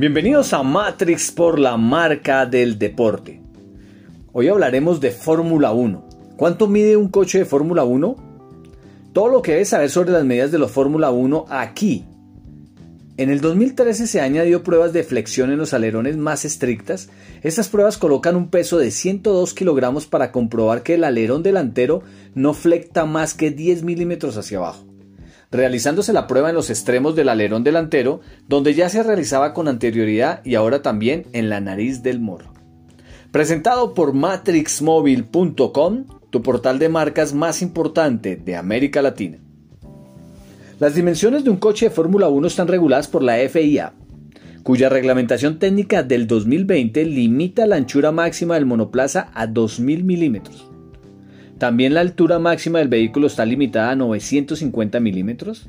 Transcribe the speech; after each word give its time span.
Bienvenidos 0.00 0.54
a 0.54 0.62
Matrix 0.62 1.30
por 1.30 1.58
la 1.58 1.76
marca 1.76 2.46
del 2.46 2.78
deporte. 2.78 3.42
Hoy 4.32 4.48
hablaremos 4.48 4.98
de 4.98 5.10
Fórmula 5.10 5.72
1. 5.72 6.08
¿Cuánto 6.38 6.68
mide 6.68 6.96
un 6.96 7.08
coche 7.08 7.40
de 7.40 7.44
Fórmula 7.44 7.84
1? 7.84 8.16
Todo 9.12 9.28
lo 9.28 9.42
que 9.42 9.52
debes 9.52 9.68
saber 9.68 9.90
sobre 9.90 10.12
las 10.12 10.24
medidas 10.24 10.50
de 10.52 10.58
los 10.58 10.70
Fórmula 10.70 11.10
1 11.10 11.44
aquí. 11.50 12.06
En 13.18 13.28
el 13.28 13.42
2013 13.42 14.06
se 14.06 14.22
añadió 14.22 14.62
pruebas 14.62 14.94
de 14.94 15.04
flexión 15.04 15.50
en 15.50 15.58
los 15.58 15.74
alerones 15.74 16.16
más 16.16 16.46
estrictas. 16.46 17.10
Estas 17.42 17.68
pruebas 17.68 17.98
colocan 17.98 18.36
un 18.36 18.48
peso 18.48 18.78
de 18.78 18.92
102 18.92 19.52
kilogramos 19.52 20.06
para 20.06 20.32
comprobar 20.32 20.82
que 20.82 20.94
el 20.94 21.04
alerón 21.04 21.42
delantero 21.42 22.00
no 22.34 22.54
flecta 22.54 23.04
más 23.04 23.34
que 23.34 23.50
10 23.50 23.82
milímetros 23.82 24.38
hacia 24.38 24.56
abajo 24.56 24.89
realizándose 25.50 26.12
la 26.12 26.26
prueba 26.26 26.50
en 26.50 26.54
los 26.54 26.70
extremos 26.70 27.16
del 27.16 27.28
alerón 27.28 27.64
delantero, 27.64 28.20
donde 28.48 28.74
ya 28.74 28.88
se 28.88 29.02
realizaba 29.02 29.52
con 29.52 29.68
anterioridad 29.68 30.44
y 30.44 30.54
ahora 30.54 30.82
también 30.82 31.26
en 31.32 31.48
la 31.48 31.60
nariz 31.60 32.02
del 32.02 32.20
morro. 32.20 32.52
Presentado 33.32 33.94
por 33.94 34.12
matrixmobile.com, 34.12 36.04
tu 36.30 36.42
portal 36.42 36.78
de 36.78 36.88
marcas 36.88 37.34
más 37.34 37.62
importante 37.62 38.36
de 38.36 38.56
América 38.56 39.02
Latina. 39.02 39.38
Las 40.78 40.94
dimensiones 40.94 41.44
de 41.44 41.50
un 41.50 41.56
coche 41.58 41.86
de 41.86 41.94
Fórmula 41.94 42.28
1 42.28 42.46
están 42.46 42.68
reguladas 42.68 43.08
por 43.08 43.22
la 43.22 43.36
FIA, 43.48 43.92
cuya 44.62 44.88
reglamentación 44.88 45.58
técnica 45.58 46.02
del 46.02 46.26
2020 46.26 47.04
limita 47.04 47.66
la 47.66 47.76
anchura 47.76 48.12
máxima 48.12 48.54
del 48.54 48.66
monoplaza 48.66 49.30
a 49.34 49.46
2.000 49.46 50.04
milímetros. 50.04 50.69
También 51.60 51.92
la 51.92 52.00
altura 52.00 52.38
máxima 52.38 52.78
del 52.78 52.88
vehículo 52.88 53.26
está 53.26 53.44
limitada 53.44 53.90
a 53.90 53.94
950 53.94 54.98
milímetros. 54.98 55.68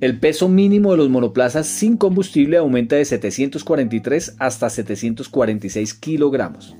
El 0.00 0.20
peso 0.20 0.48
mínimo 0.48 0.92
de 0.92 0.98
los 0.98 1.08
monoplazas 1.08 1.66
sin 1.66 1.96
combustible 1.96 2.56
aumenta 2.56 2.94
de 2.94 3.04
743 3.04 4.36
hasta 4.38 4.70
746 4.70 5.92
kilogramos. 5.94 6.76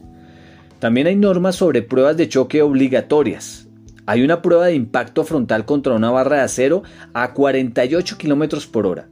También 0.79 1.09
hay 1.09 1.17
normas 1.17 1.57
sobre 1.57 1.83
pruebas 1.83 2.17
de 2.17 2.29
choque 2.29 2.63
obligatorias. 2.63 3.67
Hay 4.07 4.23
una 4.23 4.41
prueba 4.41 4.67
de 4.67 4.77
impacto 4.77 5.25
frontal 5.25 5.65
contra 5.65 5.95
una 5.95 6.13
barra 6.13 6.37
de 6.37 6.43
acero 6.43 6.85
a 7.13 7.33
48 7.33 8.19
kilómetros 8.19 8.69
por 8.69 8.87
hora, 8.87 9.09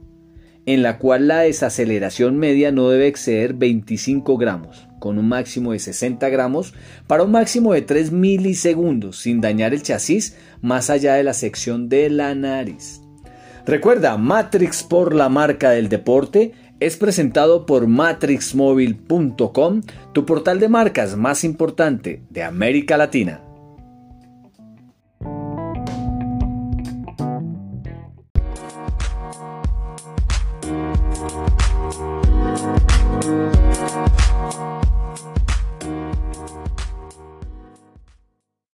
en 0.65 0.83
la 0.83 0.99
cual 0.99 1.27
la 1.27 1.39
desaceleración 1.39 2.37
media 2.37 2.71
no 2.71 2.87
debe 2.87 3.07
exceder 3.07 3.55
25 3.55 4.37
gramos 4.37 4.87
con 5.05 5.19
un 5.19 5.27
máximo 5.27 5.73
de 5.73 5.77
60 5.77 6.27
gramos 6.29 6.73
para 7.05 7.21
un 7.21 7.29
máximo 7.29 7.73
de 7.73 7.83
3 7.83 8.11
milisegundos 8.11 9.19
sin 9.19 9.39
dañar 9.39 9.71
el 9.71 9.83
chasis 9.83 10.35
más 10.63 10.89
allá 10.89 11.13
de 11.13 11.21
la 11.21 11.35
sección 11.35 11.89
de 11.89 12.09
la 12.09 12.33
nariz. 12.33 13.01
Recuerda, 13.67 14.17
Matrix 14.17 14.81
por 14.81 15.13
la 15.13 15.29
marca 15.29 15.69
del 15.69 15.89
deporte 15.89 16.53
es 16.79 16.97
presentado 16.97 17.67
por 17.67 17.85
matrixmobile.com, 17.85 19.83
tu 20.11 20.25
portal 20.25 20.59
de 20.59 20.69
marcas 20.69 21.15
más 21.15 21.43
importante 21.43 22.23
de 22.31 22.41
América 22.41 22.97
Latina. 22.97 23.41